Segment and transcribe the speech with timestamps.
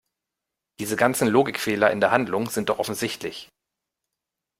[0.79, 3.49] Diese ganzen Logikfehler in der Handlung sind doch offensichtlich!